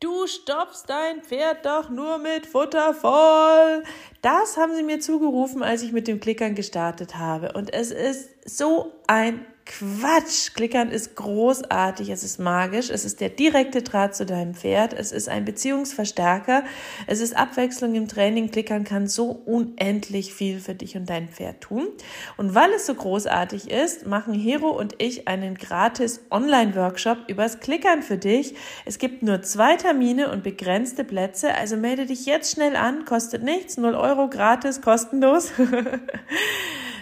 Du 0.00 0.26
stopfst 0.26 0.84
dein 0.88 1.20
Pferd 1.20 1.66
doch 1.66 1.90
nur 1.90 2.16
mit 2.16 2.46
Futter 2.46 2.94
voll. 2.94 3.84
Das 4.22 4.56
haben 4.56 4.74
sie 4.74 4.82
mir 4.82 4.98
zugerufen, 4.98 5.62
als 5.62 5.82
ich 5.82 5.92
mit 5.92 6.08
dem 6.08 6.20
Klickern 6.20 6.54
gestartet 6.54 7.18
habe. 7.18 7.52
Und 7.52 7.70
es 7.74 7.90
ist 7.90 8.30
so 8.48 8.94
ein 9.06 9.44
Quatsch. 9.66 10.54
Klickern 10.54 10.90
ist 10.90 11.14
großartig, 11.16 12.10
es 12.10 12.24
ist 12.24 12.40
magisch, 12.40 12.90
es 12.90 13.04
ist 13.04 13.20
der 13.20 13.28
direkte 13.28 13.82
Draht 13.82 14.14
zu 14.14 14.26
deinem 14.26 14.54
Pferd, 14.54 14.92
es 14.92 15.12
ist 15.12 15.28
ein 15.28 15.44
Beziehungsverstärker, 15.44 16.64
es 17.06 17.20
ist 17.20 17.36
Abwechslung 17.36 17.94
im 17.94 18.08
Training. 18.08 18.50
Klickern 18.50 18.84
kann 18.84 19.06
so 19.06 19.30
unendlich 19.30 20.34
viel 20.34 20.60
für 20.60 20.74
dich 20.74 20.96
und 20.96 21.08
dein 21.08 21.28
Pferd 21.28 21.60
tun. 21.60 21.88
Und 22.36 22.54
weil 22.54 22.70
es 22.72 22.86
so 22.86 22.94
großartig 22.94 23.70
ist, 23.70 24.06
machen 24.06 24.34
Hero 24.34 24.70
und 24.70 24.94
ich 24.98 25.28
einen 25.28 25.54
gratis 25.56 26.20
Online-Workshop 26.30 27.18
übers 27.28 27.60
Klickern 27.60 28.02
für 28.02 28.18
dich. 28.18 28.54
Es 28.84 28.98
gibt 28.98 29.22
nur 29.22 29.42
zwei 29.42 29.76
Termine 29.76 30.30
und 30.30 30.42
begrenzte 30.42 31.04
Plätze, 31.04 31.54
also 31.54 31.76
melde 31.76 32.06
dich 32.06 32.26
jetzt 32.26 32.52
schnell 32.52 32.76
an, 32.76 33.04
kostet 33.04 33.42
nichts, 33.42 33.76
0 33.76 33.94
Euro 33.94 34.28
gratis, 34.28 34.80
kostenlos. 34.80 35.52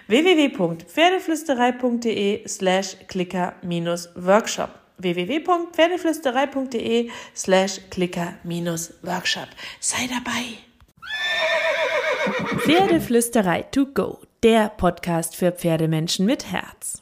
www.pferdeflüsterei.de 0.08 2.42
slash 2.46 2.96
clicker-workshop 3.06 4.70
www.pferdeflüsterei.de 4.98 7.10
slash 7.34 7.80
clicker-workshop 7.90 9.48
Sei 9.80 10.08
dabei! 10.08 10.58
Pferdeflüsterei 12.58 13.62
to 13.70 13.86
go, 13.86 14.18
der 14.42 14.68
Podcast 14.70 15.36
für 15.36 15.52
Pferdemenschen 15.52 16.26
mit 16.26 16.50
Herz. 16.50 16.98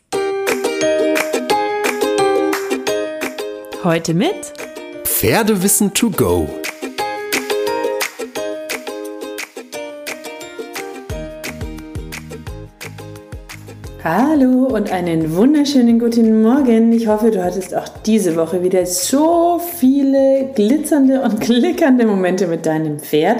Heute 3.82 4.12
mit 4.14 4.52
Pferdewissen 5.04 5.92
to 5.94 6.10
go 6.10 6.48
Hallo 14.08 14.68
und 14.68 14.92
einen 14.92 15.34
wunderschönen 15.34 15.98
guten 15.98 16.40
Morgen. 16.40 16.92
Ich 16.92 17.08
hoffe, 17.08 17.32
du 17.32 17.42
hattest 17.42 17.74
auch 17.74 17.88
diese 17.88 18.36
Woche 18.36 18.62
wieder 18.62 18.86
so 18.86 19.58
viele 19.58 20.52
glitzernde 20.54 21.22
und 21.22 21.40
klickernde 21.40 22.06
Momente 22.06 22.46
mit 22.46 22.66
deinem 22.66 23.00
Pferd, 23.00 23.38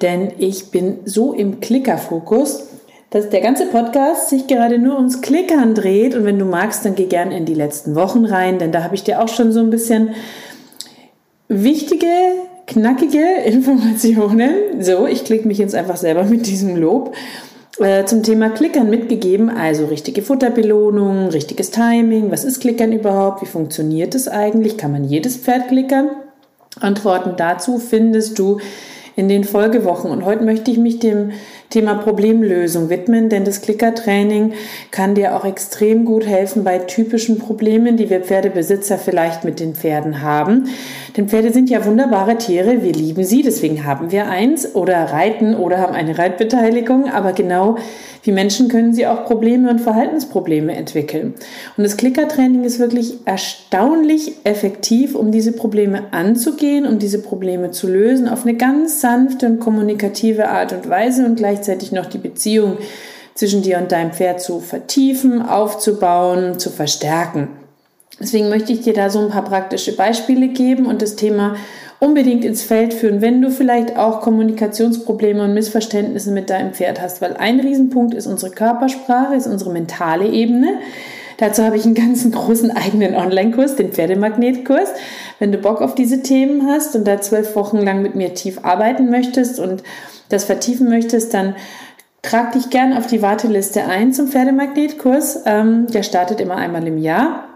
denn 0.00 0.32
ich 0.38 0.70
bin 0.70 1.00
so 1.04 1.34
im 1.34 1.60
Klickerfokus, 1.60 2.68
dass 3.10 3.28
der 3.28 3.42
ganze 3.42 3.66
Podcast 3.66 4.30
sich 4.30 4.46
gerade 4.46 4.78
nur 4.78 4.96
ums 4.96 5.20
Klickern 5.20 5.74
dreht 5.74 6.14
und 6.14 6.24
wenn 6.24 6.38
du 6.38 6.46
magst, 6.46 6.86
dann 6.86 6.94
geh 6.94 7.04
gern 7.04 7.30
in 7.30 7.44
die 7.44 7.52
letzten 7.52 7.94
Wochen 7.94 8.24
rein, 8.24 8.58
denn 8.58 8.72
da 8.72 8.84
habe 8.84 8.94
ich 8.94 9.04
dir 9.04 9.20
auch 9.20 9.28
schon 9.28 9.52
so 9.52 9.60
ein 9.60 9.68
bisschen 9.68 10.14
wichtige 11.48 12.06
knackige 12.66 13.26
Informationen. 13.44 14.54
So, 14.80 15.06
ich 15.06 15.24
klicke 15.24 15.46
mich 15.46 15.58
jetzt 15.58 15.74
einfach 15.74 15.98
selber 15.98 16.24
mit 16.24 16.46
diesem 16.46 16.76
Lob 16.76 17.14
äh, 17.78 18.04
zum 18.04 18.22
Thema 18.22 18.50
Klickern 18.50 18.90
mitgegeben, 18.90 19.48
also 19.48 19.86
richtige 19.86 20.22
Futterbelohnung, 20.22 21.28
richtiges 21.28 21.70
Timing, 21.70 22.30
was 22.30 22.44
ist 22.44 22.60
Klickern 22.60 22.92
überhaupt, 22.92 23.42
wie 23.42 23.46
funktioniert 23.46 24.14
es 24.14 24.28
eigentlich, 24.28 24.76
kann 24.76 24.92
man 24.92 25.04
jedes 25.04 25.36
Pferd 25.36 25.68
klickern? 25.68 26.10
Antworten 26.80 27.34
dazu 27.36 27.78
findest 27.78 28.38
du 28.38 28.58
in 29.16 29.28
den 29.28 29.44
Folgewochen. 29.44 30.10
Und 30.10 30.24
heute 30.24 30.44
möchte 30.44 30.70
ich 30.70 30.78
mich 30.78 30.98
dem 30.98 31.32
Thema 31.72 31.94
Problemlösung 31.94 32.90
widmen, 32.90 33.28
denn 33.28 33.44
das 33.44 33.62
Klickertraining 33.62 34.52
kann 34.90 35.14
dir 35.14 35.34
auch 35.34 35.44
extrem 35.44 36.04
gut 36.04 36.26
helfen 36.26 36.64
bei 36.64 36.78
typischen 36.78 37.38
Problemen, 37.38 37.96
die 37.96 38.10
wir 38.10 38.20
Pferdebesitzer 38.20 38.98
vielleicht 38.98 39.44
mit 39.44 39.58
den 39.58 39.74
Pferden 39.74 40.20
haben. 40.20 40.68
Denn 41.16 41.28
Pferde 41.28 41.50
sind 41.50 41.70
ja 41.70 41.84
wunderbare 41.84 42.36
Tiere, 42.36 42.82
wir 42.82 42.92
lieben 42.92 43.24
sie, 43.24 43.42
deswegen 43.42 43.84
haben 43.84 44.12
wir 44.12 44.28
eins 44.28 44.74
oder 44.74 44.96
reiten 44.96 45.54
oder 45.54 45.78
haben 45.78 45.94
eine 45.94 46.18
Reitbeteiligung, 46.18 47.10
aber 47.10 47.32
genau 47.32 47.76
wie 48.22 48.32
Menschen 48.32 48.68
können 48.68 48.94
sie 48.94 49.06
auch 49.06 49.24
Probleme 49.24 49.68
und 49.68 49.80
Verhaltensprobleme 49.80 50.74
entwickeln. 50.74 51.34
Und 51.76 51.84
das 51.84 51.96
Klickertraining 51.96 52.64
ist 52.64 52.78
wirklich 52.78 53.18
erstaunlich 53.24 54.34
effektiv, 54.44 55.14
um 55.14 55.32
diese 55.32 55.52
Probleme 55.52 56.12
anzugehen, 56.12 56.86
um 56.86 56.98
diese 56.98 57.20
Probleme 57.20 57.72
zu 57.72 57.88
lösen, 57.88 58.28
auf 58.28 58.44
eine 58.44 58.54
ganz 58.54 59.00
sanfte 59.00 59.46
und 59.46 59.58
kommunikative 59.58 60.48
Art 60.48 60.72
und 60.72 60.88
Weise 60.88 61.26
und 61.26 61.40
gleichzeitig 61.62 61.92
noch 61.92 62.06
die 62.06 62.18
Beziehung 62.18 62.78
zwischen 63.34 63.62
dir 63.62 63.78
und 63.78 63.92
deinem 63.92 64.12
Pferd 64.12 64.40
zu 64.40 64.60
vertiefen, 64.60 65.42
aufzubauen, 65.42 66.58
zu 66.58 66.70
verstärken. 66.70 67.48
Deswegen 68.20 68.48
möchte 68.48 68.72
ich 68.72 68.82
dir 68.82 68.92
da 68.92 69.10
so 69.10 69.20
ein 69.20 69.30
paar 69.30 69.44
praktische 69.44 69.96
Beispiele 69.96 70.48
geben 70.48 70.86
und 70.86 71.02
das 71.02 71.16
Thema 71.16 71.54
unbedingt 71.98 72.44
ins 72.44 72.62
Feld 72.62 72.92
führen, 72.92 73.20
wenn 73.20 73.40
du 73.40 73.50
vielleicht 73.50 73.96
auch 73.96 74.20
Kommunikationsprobleme 74.20 75.44
und 75.44 75.54
Missverständnisse 75.54 76.32
mit 76.32 76.50
deinem 76.50 76.72
Pferd 76.72 77.00
hast, 77.00 77.22
weil 77.22 77.36
ein 77.36 77.60
Riesenpunkt 77.60 78.14
ist 78.14 78.26
unsere 78.26 78.50
Körpersprache, 78.50 79.36
ist 79.36 79.46
unsere 79.46 79.70
mentale 79.70 80.26
Ebene. 80.26 80.78
Dazu 81.38 81.62
habe 81.62 81.76
ich 81.76 81.84
einen 81.84 81.94
ganzen 81.94 82.32
großen 82.32 82.70
eigenen 82.70 83.14
Online-Kurs, 83.14 83.76
den 83.76 83.92
Pferdemagnetkurs. 83.92 84.90
Wenn 85.42 85.50
du 85.50 85.58
Bock 85.58 85.82
auf 85.82 85.96
diese 85.96 86.22
Themen 86.22 86.68
hast 86.68 86.94
und 86.94 87.04
da 87.04 87.20
zwölf 87.20 87.56
Wochen 87.56 87.78
lang 87.78 88.00
mit 88.00 88.14
mir 88.14 88.32
tief 88.32 88.60
arbeiten 88.62 89.10
möchtest 89.10 89.58
und 89.58 89.82
das 90.28 90.44
vertiefen 90.44 90.88
möchtest, 90.88 91.34
dann 91.34 91.56
trag 92.22 92.52
dich 92.52 92.70
gern 92.70 92.96
auf 92.96 93.08
die 93.08 93.22
Warteliste 93.22 93.86
ein 93.86 94.12
zum 94.12 94.28
Pferdemagnetkurs. 94.28 95.40
Ähm, 95.46 95.88
der 95.88 96.04
startet 96.04 96.40
immer 96.40 96.54
einmal 96.54 96.86
im 96.86 96.96
Jahr. 96.96 97.48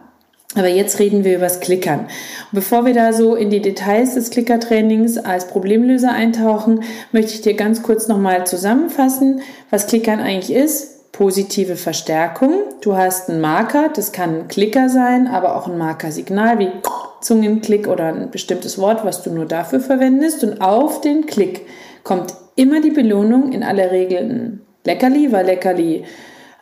Aber 0.56 0.66
jetzt 0.66 0.98
reden 0.98 1.22
wir 1.22 1.36
über 1.36 1.44
das 1.44 1.60
Klickern. 1.60 2.08
Bevor 2.50 2.86
wir 2.86 2.92
da 2.92 3.12
so 3.12 3.36
in 3.36 3.50
die 3.50 3.62
Details 3.62 4.14
des 4.14 4.30
Klickertrainings 4.30 5.16
als 5.18 5.46
Problemlöser 5.46 6.10
eintauchen, 6.10 6.82
möchte 7.12 7.34
ich 7.34 7.42
dir 7.42 7.54
ganz 7.54 7.84
kurz 7.84 8.08
nochmal 8.08 8.48
zusammenfassen, 8.48 9.42
was 9.70 9.86
Klickern 9.86 10.18
eigentlich 10.18 10.52
ist. 10.52 11.12
Positive 11.12 11.76
Verstärkung. 11.76 12.64
Du 12.80 12.96
hast 12.96 13.30
einen 13.30 13.40
Marker, 13.40 13.90
das 13.94 14.10
kann 14.10 14.40
ein 14.40 14.48
Klicker 14.48 14.88
sein, 14.88 15.28
aber 15.28 15.54
auch 15.54 15.68
ein 15.68 15.78
Markersignal 15.78 16.58
wie 16.58 16.72
Zungenklick 17.20 17.88
oder 17.88 18.04
ein 18.04 18.30
bestimmtes 18.30 18.78
Wort, 18.78 19.04
was 19.04 19.22
du 19.22 19.30
nur 19.30 19.46
dafür 19.46 19.80
verwendest. 19.80 20.44
Und 20.44 20.60
auf 20.60 21.00
den 21.00 21.26
Klick 21.26 21.66
kommt 22.04 22.34
immer 22.56 22.80
die 22.80 22.90
Belohnung, 22.90 23.52
in 23.52 23.62
aller 23.62 23.90
Regel 23.90 24.18
ein 24.18 24.60
Leckerli, 24.84 25.32
weil 25.32 25.46
Leckerli 25.46 26.04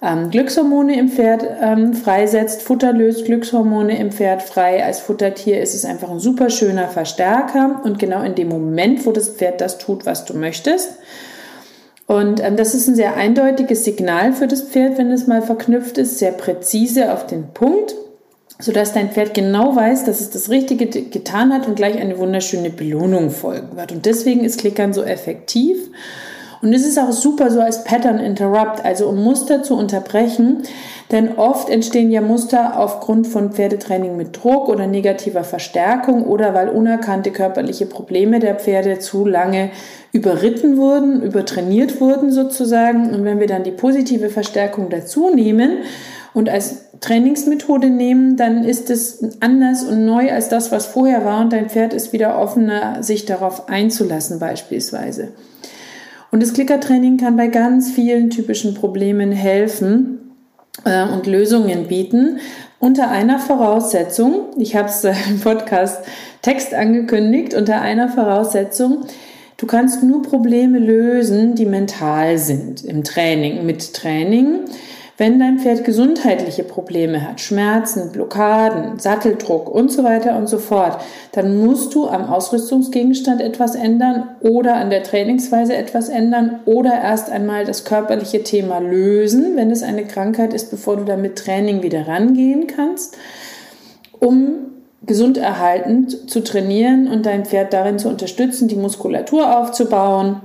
ähm, 0.02 0.30
Glückshormone 0.30 0.98
im 0.98 1.08
Pferd 1.08 1.46
ähm, 1.62 1.94
freisetzt. 1.94 2.62
Futter 2.62 2.92
löst 2.92 3.24
Glückshormone 3.24 3.98
im 3.98 4.12
Pferd 4.12 4.42
frei. 4.42 4.84
Als 4.84 5.00
Futtertier 5.00 5.60
ist 5.60 5.74
es 5.74 5.84
einfach 5.84 6.10
ein 6.10 6.20
super 6.20 6.50
schöner 6.50 6.88
Verstärker 6.88 7.80
und 7.84 7.98
genau 7.98 8.22
in 8.22 8.34
dem 8.34 8.48
Moment, 8.48 9.06
wo 9.06 9.12
das 9.12 9.30
Pferd 9.30 9.60
das 9.60 9.78
tut, 9.78 10.04
was 10.04 10.24
du 10.24 10.34
möchtest. 10.34 10.98
Und 12.06 12.44
ähm, 12.44 12.56
das 12.56 12.74
ist 12.74 12.86
ein 12.86 12.96
sehr 12.96 13.16
eindeutiges 13.16 13.84
Signal 13.84 14.34
für 14.34 14.46
das 14.46 14.62
Pferd, 14.62 14.98
wenn 14.98 15.10
es 15.10 15.26
mal 15.26 15.40
verknüpft 15.40 15.96
ist, 15.96 16.18
sehr 16.18 16.32
präzise 16.32 17.12
auf 17.12 17.26
den 17.26 17.48
Punkt, 17.54 17.94
sodass 18.58 18.92
dein 18.92 19.10
Pferd 19.10 19.34
genau 19.34 19.74
weiß, 19.74 20.04
dass 20.04 20.20
es 20.20 20.30
das 20.30 20.48
Richtige 20.48 20.86
getan 20.86 21.52
hat 21.52 21.66
und 21.66 21.74
gleich 21.74 21.98
eine 21.98 22.18
wunderschöne 22.18 22.70
Belohnung 22.70 23.30
folgen 23.30 23.76
wird. 23.76 23.92
Und 23.92 24.06
deswegen 24.06 24.44
ist 24.44 24.60
Klickern 24.60 24.92
so 24.92 25.02
effektiv. 25.02 25.90
Und 26.64 26.72
es 26.72 26.86
ist 26.86 26.98
auch 26.98 27.12
super 27.12 27.50
so 27.50 27.60
als 27.60 27.84
Pattern 27.84 28.18
Interrupt, 28.18 28.82
also 28.86 29.06
um 29.06 29.22
Muster 29.22 29.62
zu 29.62 29.76
unterbrechen, 29.76 30.62
denn 31.12 31.36
oft 31.36 31.68
entstehen 31.68 32.10
ja 32.10 32.22
Muster 32.22 32.80
aufgrund 32.80 33.26
von 33.26 33.52
Pferdetraining 33.52 34.16
mit 34.16 34.42
Druck 34.42 34.70
oder 34.70 34.86
negativer 34.86 35.44
Verstärkung 35.44 36.24
oder 36.24 36.54
weil 36.54 36.70
unerkannte 36.70 37.32
körperliche 37.32 37.84
Probleme 37.84 38.40
der 38.40 38.54
Pferde 38.54 38.98
zu 38.98 39.26
lange 39.26 39.72
überritten 40.12 40.78
wurden, 40.78 41.20
übertrainiert 41.20 42.00
wurden 42.00 42.32
sozusagen. 42.32 43.12
Und 43.12 43.26
wenn 43.26 43.40
wir 43.40 43.46
dann 43.46 43.62
die 43.62 43.70
positive 43.70 44.30
Verstärkung 44.30 44.88
dazu 44.88 45.28
nehmen 45.28 45.80
und 46.32 46.48
als 46.48 46.86
Trainingsmethode 47.00 47.90
nehmen, 47.90 48.38
dann 48.38 48.64
ist 48.64 48.88
es 48.88 49.22
anders 49.40 49.84
und 49.84 50.06
neu 50.06 50.32
als 50.32 50.48
das, 50.48 50.72
was 50.72 50.86
vorher 50.86 51.26
war 51.26 51.42
und 51.42 51.52
dein 51.52 51.68
Pferd 51.68 51.92
ist 51.92 52.14
wieder 52.14 52.38
offener, 52.38 53.02
sich 53.02 53.26
darauf 53.26 53.68
einzulassen 53.68 54.38
beispielsweise. 54.38 55.28
Und 56.34 56.42
das 56.42 56.52
Klickertraining 56.52 57.16
kann 57.16 57.36
bei 57.36 57.46
ganz 57.46 57.92
vielen 57.92 58.28
typischen 58.28 58.74
Problemen 58.74 59.30
helfen 59.30 60.32
äh, 60.84 61.06
und 61.06 61.28
Lösungen 61.28 61.86
bieten. 61.86 62.40
Unter 62.80 63.08
einer 63.08 63.38
Voraussetzung, 63.38 64.46
ich 64.58 64.74
habe 64.74 64.88
es 64.88 65.04
im 65.04 65.38
Podcast 65.44 66.04
Text 66.42 66.74
angekündigt, 66.74 67.54
unter 67.54 67.80
einer 67.80 68.08
Voraussetzung, 68.08 69.04
du 69.58 69.66
kannst 69.66 70.02
nur 70.02 70.22
Probleme 70.22 70.80
lösen, 70.80 71.54
die 71.54 71.66
mental 71.66 72.36
sind 72.36 72.84
im 72.84 73.04
Training, 73.04 73.64
mit 73.64 73.94
Training. 73.94 74.62
Wenn 75.16 75.38
dein 75.38 75.60
Pferd 75.60 75.84
gesundheitliche 75.84 76.64
Probleme 76.64 77.22
hat, 77.22 77.40
Schmerzen, 77.40 78.10
Blockaden, 78.10 78.98
Satteldruck 78.98 79.72
und 79.72 79.92
so 79.92 80.02
weiter 80.02 80.36
und 80.36 80.48
so 80.48 80.58
fort, 80.58 80.98
dann 81.30 81.64
musst 81.64 81.94
du 81.94 82.08
am 82.08 82.24
Ausrüstungsgegenstand 82.24 83.40
etwas 83.40 83.76
ändern 83.76 84.30
oder 84.40 84.74
an 84.74 84.90
der 84.90 85.04
Trainingsweise 85.04 85.76
etwas 85.76 86.08
ändern 86.08 86.58
oder 86.64 87.00
erst 87.00 87.30
einmal 87.30 87.64
das 87.64 87.84
körperliche 87.84 88.42
Thema 88.42 88.80
lösen, 88.80 89.54
wenn 89.54 89.70
es 89.70 89.84
eine 89.84 90.04
Krankheit 90.04 90.52
ist, 90.52 90.72
bevor 90.72 90.96
du 90.96 91.04
dann 91.04 91.22
mit 91.22 91.36
Training 91.36 91.84
wieder 91.84 92.08
rangehen 92.08 92.66
kannst, 92.66 93.16
um 94.18 94.54
gesund 95.06 95.38
erhaltend 95.38 96.28
zu 96.28 96.42
trainieren 96.42 97.06
und 97.06 97.24
dein 97.24 97.44
Pferd 97.44 97.72
darin 97.72 98.00
zu 98.00 98.08
unterstützen, 98.08 98.66
die 98.66 98.74
Muskulatur 98.74 99.60
aufzubauen 99.60 100.40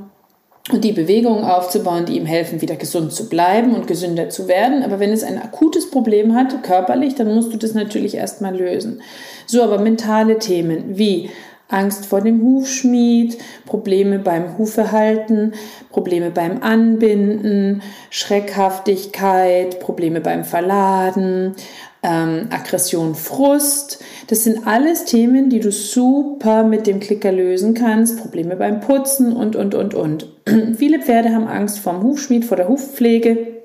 und 0.72 0.84
die 0.84 0.92
Bewegungen 0.92 1.44
aufzubauen, 1.44 2.06
die 2.06 2.18
ihm 2.18 2.26
helfen, 2.26 2.62
wieder 2.62 2.76
gesund 2.76 3.12
zu 3.12 3.28
bleiben 3.28 3.74
und 3.76 3.88
gesünder 3.88 4.30
zu 4.30 4.48
werden. 4.48 4.84
Aber 4.84 5.00
wenn 5.00 5.12
es 5.12 5.24
ein 5.24 5.42
akutes 5.42 5.90
Problem 5.90 6.36
hat, 6.36 6.64
körperlich, 6.64 7.16
dann 7.16 7.34
musst 7.34 7.52
du 7.54 7.58
das 7.58 7.74
natürlich 7.74 8.16
erstmal 8.16 8.56
lösen. 8.56 9.02
So, 9.46 9.64
aber 9.64 9.80
mentale 9.80 10.38
Themen 10.38 10.98
wie 10.98 11.30
Angst 11.70 12.08
vor 12.08 12.22
dem 12.22 12.42
Hufschmied, 12.42 13.38
Probleme 13.66 14.20
beim 14.20 14.58
Hufverhalten, 14.58 15.54
Probleme 15.92 16.32
beim 16.32 16.62
Anbinden, 16.64 17.82
Schreckhaftigkeit, 18.10 19.80
Probleme 19.80 20.20
beim 20.20 20.44
Verladen, 20.44 21.56
ähm, 22.02 22.48
Aggression, 22.50 23.14
Frust. 23.14 24.04
Das 24.28 24.44
sind 24.44 24.66
alles 24.66 25.06
Themen, 25.06 25.50
die 25.50 25.60
du 25.60 25.72
super 25.72 26.64
mit 26.64 26.88
dem 26.88 27.00
Klicker 27.00 27.32
lösen 27.32 27.76
kannst. 27.76 28.20
Probleme 28.20 28.56
beim 28.56 28.80
Putzen 28.80 29.32
und, 29.34 29.56
und, 29.56 29.76
und, 29.76 29.94
und. 29.94 30.28
Viele 30.78 31.00
Pferde 31.00 31.30
haben 31.30 31.48
Angst 31.48 31.80
vorm 31.80 32.02
Hufschmied, 32.02 32.46
vor 32.46 32.58
der 32.58 32.68
Hufpflege. 32.68 33.60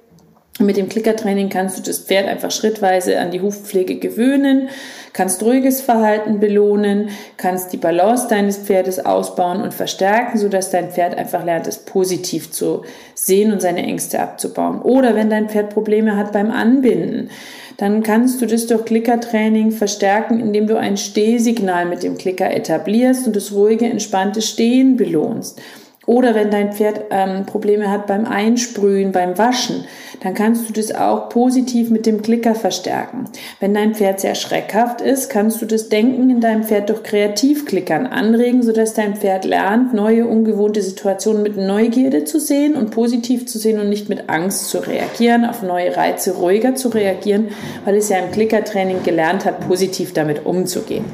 Mit 0.60 0.76
dem 0.76 0.88
Klickertraining 0.88 1.48
kannst 1.48 1.78
du 1.78 1.82
das 1.82 1.98
Pferd 1.98 2.28
einfach 2.28 2.52
schrittweise 2.52 3.18
an 3.18 3.32
die 3.32 3.40
Hufpflege 3.40 3.96
gewöhnen, 3.96 4.68
kannst 5.14 5.42
ruhiges 5.42 5.80
Verhalten 5.80 6.40
belohnen, 6.40 7.08
kannst 7.38 7.72
die 7.72 7.78
Balance 7.78 8.26
deines 8.28 8.58
Pferdes 8.58 8.98
ausbauen 9.06 9.62
und 9.62 9.72
verstärken, 9.72 10.36
sodass 10.36 10.70
dein 10.70 10.90
Pferd 10.90 11.16
einfach 11.16 11.44
lernt, 11.44 11.66
es 11.66 11.78
positiv 11.78 12.50
zu 12.50 12.82
sehen 13.14 13.52
und 13.52 13.62
seine 13.62 13.84
Ängste 13.84 14.20
abzubauen. 14.20 14.82
Oder 14.82 15.14
wenn 15.14 15.30
dein 15.30 15.48
Pferd 15.48 15.70
Probleme 15.70 16.16
hat 16.16 16.32
beim 16.32 16.50
Anbinden, 16.50 17.30
dann 17.76 18.02
kannst 18.02 18.42
du 18.42 18.46
das 18.46 18.66
durch 18.66 18.84
Klickertraining 18.84 19.70
verstärken, 19.70 20.40
indem 20.40 20.66
du 20.66 20.76
ein 20.76 20.96
Stehsignal 20.96 21.86
mit 21.86 22.02
dem 22.02 22.18
Klicker 22.18 22.52
etablierst 22.52 23.26
und 23.26 23.34
das 23.34 23.52
ruhige, 23.52 23.86
entspannte 23.86 24.42
Stehen 24.42 24.96
belohnst. 24.96 25.60
Oder 26.06 26.34
wenn 26.34 26.50
dein 26.50 26.72
Pferd 26.72 27.02
ähm, 27.10 27.46
Probleme 27.46 27.90
hat 27.90 28.06
beim 28.06 28.26
Einsprühen, 28.26 29.12
beim 29.12 29.38
Waschen, 29.38 29.84
dann 30.22 30.34
kannst 30.34 30.68
du 30.68 30.72
das 30.72 30.94
auch 30.94 31.28
positiv 31.28 31.90
mit 31.90 32.06
dem 32.06 32.22
Klicker 32.22 32.54
verstärken. 32.54 33.24
Wenn 33.60 33.74
dein 33.74 33.94
Pferd 33.94 34.20
sehr 34.20 34.34
schreckhaft 34.34 35.00
ist, 35.00 35.28
kannst 35.30 35.60
du 35.62 35.66
das 35.66 35.88
Denken 35.88 36.30
in 36.30 36.40
deinem 36.40 36.64
Pferd 36.64 36.88
durch 36.88 37.02
Kreativklickern 37.02 38.06
anregen, 38.06 38.62
sodass 38.62 38.94
dein 38.94 39.16
Pferd 39.16 39.44
lernt, 39.44 39.94
neue, 39.94 40.26
ungewohnte 40.26 40.82
Situationen 40.82 41.42
mit 41.42 41.56
Neugierde 41.56 42.24
zu 42.24 42.38
sehen 42.38 42.74
und 42.74 42.90
positiv 42.90 43.46
zu 43.46 43.58
sehen 43.58 43.80
und 43.80 43.88
nicht 43.88 44.08
mit 44.08 44.28
Angst 44.28 44.68
zu 44.68 44.78
reagieren, 44.78 45.44
auf 45.44 45.62
neue 45.62 45.96
Reize 45.96 46.36
ruhiger 46.36 46.74
zu 46.74 46.88
reagieren, 46.88 47.48
weil 47.84 47.96
es 47.96 48.08
ja 48.08 48.18
im 48.18 48.30
Klickertraining 48.30 49.02
gelernt 49.02 49.44
hat, 49.44 49.66
positiv 49.66 50.12
damit 50.12 50.44
umzugehen. 50.44 51.04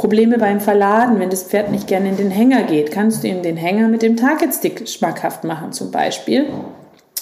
Probleme 0.00 0.38
beim 0.38 0.60
Verladen, 0.60 1.20
wenn 1.20 1.28
das 1.28 1.42
Pferd 1.42 1.70
nicht 1.70 1.86
gerne 1.86 2.08
in 2.08 2.16
den 2.16 2.30
Hänger 2.30 2.62
geht, 2.62 2.90
kannst 2.90 3.22
du 3.22 3.28
ihm 3.28 3.42
den 3.42 3.58
Hänger 3.58 3.86
mit 3.86 4.00
dem 4.00 4.16
Target 4.16 4.54
Stick 4.54 4.88
schmackhaft 4.88 5.44
machen 5.44 5.72
zum 5.72 5.90
Beispiel. 5.90 6.46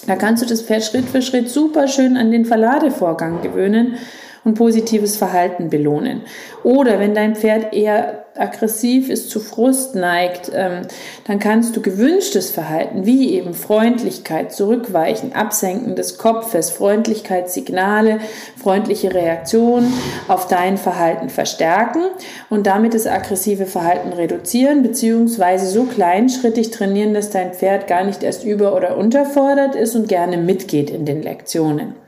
Da 0.07 0.15
kannst 0.15 0.45
du 0.45 0.47
das 0.47 0.63
Pferd 0.63 0.85
Schritt 0.85 1.07
für 1.07 1.21
Schritt 1.21 1.51
super 1.51 1.89
schön 1.89 2.17
an 2.17 2.31
den 2.31 2.45
Verladevorgang 2.45 3.43
gewöhnen 3.43 3.97
und 4.45 4.55
positives 4.55 5.17
Verhalten 5.17 5.71
belohnen. 5.71 6.23
Oder 6.63 7.01
wenn 7.01 7.17
dein 7.17 7.35
Pferd 7.35 7.75
eher 7.75 8.27
aggressiv 8.39 9.11
ist, 9.11 9.31
zu 9.31 9.41
Frust 9.41 9.95
neigt, 9.95 10.51
ähm, 10.55 10.83
dann 11.27 11.39
kannst 11.39 11.77
du 11.77 11.83
gewünschtes 11.83 12.51
Verhalten, 12.51 13.07
wie 13.07 13.35
eben 13.35 13.55
Freundlichkeit, 13.55 14.53
Zurückweichen, 14.53 15.33
Absenken 15.33 15.97
des 15.97 16.19
Kopfes, 16.19 16.71
Freundlichkeitssignale, 16.71 18.21
freundliche 18.57 19.15
Reaktionen 19.15 19.93
auf 20.29 20.49
dein 20.49 20.79
Verhalten 20.79 21.29
verstärken 21.29 22.03
und 22.51 22.67
damit 22.67 22.95
das 22.95 23.07
aggressive 23.07 23.67
Verhalten 23.67 24.13
reduzieren, 24.13 24.83
beziehungsweise 24.83 25.67
so 25.67 25.85
kleinschrittig 25.85 26.71
trainieren, 26.71 27.15
dass 27.15 27.31
dein 27.31 27.53
Pferd 27.53 27.87
gar 27.87 28.05
nicht 28.05 28.23
erst 28.23 28.45
über- 28.45 28.75
oder 28.75 28.97
unterfordert 28.97 29.75
ist 29.75 29.95
und 29.95 30.09
gerne 30.09 30.37
mitgeht 30.37 30.91
in 30.91 31.05
den 31.05 31.23
Lektionen. 31.23 32.08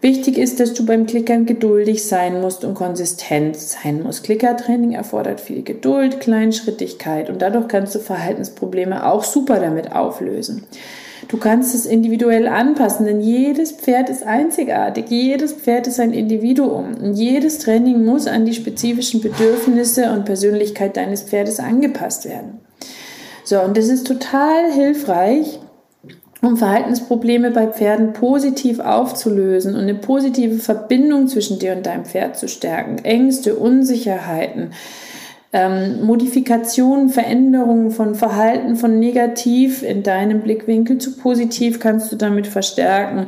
Wichtig 0.00 0.38
ist, 0.38 0.60
dass 0.60 0.72
du 0.72 0.86
beim 0.86 1.04
Klickern 1.06 1.44
geduldig 1.44 2.06
sein 2.06 2.40
musst 2.40 2.64
und 2.64 2.74
konsistent 2.74 3.56
sein 3.56 4.02
musst. 4.02 4.24
Klickertraining 4.24 4.92
erfordert 4.92 5.42
viel 5.42 5.62
Geduld, 5.62 6.20
Kleinschrittigkeit 6.20 7.28
und 7.28 7.42
dadurch 7.42 7.68
kannst 7.68 7.94
du 7.94 7.98
Verhaltensprobleme 7.98 9.06
auch 9.06 9.24
super 9.24 9.60
damit 9.60 9.92
auflösen. 9.92 10.64
Du 11.28 11.36
kannst 11.36 11.74
es 11.74 11.84
individuell 11.84 12.48
anpassen, 12.48 13.04
denn 13.04 13.20
jedes 13.20 13.72
Pferd 13.72 14.08
ist 14.08 14.24
einzigartig. 14.24 15.10
Jedes 15.10 15.52
Pferd 15.52 15.86
ist 15.86 16.00
ein 16.00 16.12
Individuum. 16.12 16.94
Und 16.94 17.14
jedes 17.14 17.58
Training 17.58 18.04
muss 18.04 18.26
an 18.26 18.46
die 18.46 18.54
spezifischen 18.54 19.20
Bedürfnisse 19.20 20.10
und 20.12 20.24
Persönlichkeit 20.24 20.96
deines 20.96 21.22
Pferdes 21.22 21.60
angepasst 21.60 22.24
werden. 22.24 22.60
So, 23.44 23.60
und 23.60 23.76
das 23.76 23.88
ist 23.88 24.06
total 24.06 24.72
hilfreich, 24.72 25.60
um 26.42 26.56
Verhaltensprobleme 26.56 27.50
bei 27.50 27.66
Pferden 27.66 28.12
positiv 28.12 28.80
aufzulösen 28.80 29.74
und 29.74 29.82
eine 29.82 29.94
positive 29.94 30.56
Verbindung 30.56 31.28
zwischen 31.28 31.58
dir 31.58 31.74
und 31.76 31.84
deinem 31.84 32.04
Pferd 32.04 32.38
zu 32.38 32.48
stärken. 32.48 32.98
Ängste, 33.04 33.56
Unsicherheiten, 33.56 34.70
ähm, 35.52 36.04
Modifikationen, 36.04 37.08
Veränderungen 37.08 37.90
von 37.90 38.14
Verhalten 38.14 38.76
von 38.76 38.98
negativ 38.98 39.82
in 39.82 40.02
deinem 40.02 40.40
Blickwinkel 40.40 40.98
zu 40.98 41.16
positiv 41.16 41.80
kannst 41.80 42.10
du 42.12 42.16
damit 42.16 42.46
verstärken. 42.46 43.26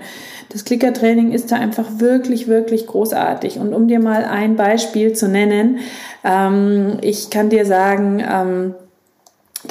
Das 0.51 0.65
Klickertraining 0.65 1.33
ist 1.33 1.51
da 1.51 1.57
einfach 1.57 1.99
wirklich, 1.99 2.47
wirklich 2.47 2.87
großartig. 2.87 3.59
Und 3.59 3.75
um 3.75 3.89
dir 3.89 3.99
mal 3.99 4.25
ein 4.25 4.57
Beispiel 4.57 5.15
zu 5.15 5.29
nennen, 5.29 5.79
ähm, 6.25 6.99
ich 7.01 7.31
kann 7.31 7.51
dir 7.51 7.67
sagen, 7.67 8.23
ähm, 8.27 8.75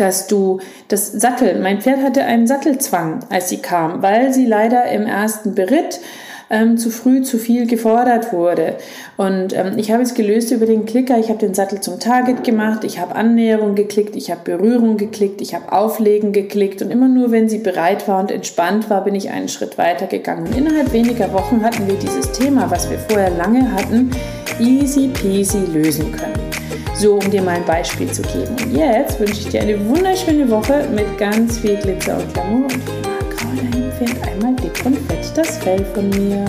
dass 0.02 0.28
du 0.28 0.60
das 0.88 1.12
Sattel, 1.12 1.60
mein 1.62 1.80
Pferd 1.80 2.02
hatte 2.02 2.24
einen 2.24 2.48
Sattelzwang, 2.48 3.20
als 3.30 3.50
sie 3.50 3.58
kam, 3.58 4.02
weil 4.02 4.34
sie 4.34 4.48
leider 4.48 4.86
im 4.86 5.06
ersten 5.06 5.54
Beritt 5.54 6.00
ähm, 6.50 6.78
zu 6.78 6.90
früh 6.90 7.22
zu 7.22 7.38
viel 7.38 7.66
gefordert 7.66 8.34
wurde. 8.34 8.76
Und 9.16 9.54
ähm, 9.54 9.74
ich 9.78 9.92
habe 9.92 10.04
es 10.04 10.14
gelöst 10.14 10.52
über 10.52 10.66
den 10.66 10.86
Klicker. 10.86 11.18
Ich 11.18 11.30
habe 11.30 11.40
den 11.40 11.54
Sattel 11.54 11.80
zum 11.80 12.00
Target 12.00 12.44
gemacht, 12.44 12.84
ich 12.84 13.00
habe 13.00 13.16
Annäherung 13.16 13.76
geklickt, 13.76 14.16
ich 14.16 14.30
habe 14.30 14.42
Berührung 14.44 14.98
geklickt, 14.98 15.40
ich 15.40 15.56
habe 15.56 15.72
Auflegen 15.72 16.34
geklickt 16.34 16.82
und 16.82 16.92
immer 16.92 17.08
nur, 17.08 17.32
wenn 17.32 17.48
sie 17.48 17.60
bereit 17.60 18.08
war 18.08 18.20
und 18.20 18.32
entspannt 18.32 18.90
war, 18.90 19.04
bin 19.04 19.16
ich 19.16 19.30
einen 19.30 19.48
Schritt 19.48 19.78
weiter 19.78 20.08
gegangen. 20.08 20.48
Und 20.48 20.58
innerhalb 20.58 20.92
weniger 20.92 21.32
Wochen 21.32 21.64
hatten 21.64 21.88
wir 21.88 21.96
dieses 21.96 22.32
Thema, 22.34 22.70
was 22.70 22.90
wir 22.90 23.00
vorher 23.00 23.30
lange 23.30 23.72
hatten, 23.72 24.12
easy 24.60 25.08
peasy 25.08 25.60
lösen 25.72 26.12
können. 26.12 26.51
So, 27.02 27.16
um 27.16 27.32
dir 27.32 27.42
mal 27.42 27.56
ein 27.56 27.66
Beispiel 27.66 28.12
zu 28.12 28.22
geben. 28.22 28.56
Und 28.62 28.78
jetzt 28.78 29.20
wünsche 29.20 29.40
ich 29.40 29.48
dir 29.48 29.62
eine 29.62 29.84
wunderschöne 29.88 30.48
Woche 30.52 30.88
mit 30.94 31.18
ganz 31.18 31.58
viel 31.58 31.76
Glitzer 31.78 32.20
und 32.20 32.32
Glamour 32.32 32.66
und 32.66 32.76
wie 32.76 32.92
immer 33.00 33.18
kraul 33.36 33.56
deinem 33.56 33.92
Pferd 33.94 34.28
einmal 34.28 34.56
dick 34.58 34.86
und 34.86 35.00
fett 35.08 35.36
das 35.36 35.58
Fell 35.58 35.84
von 35.96 36.08
mir. 36.12 36.46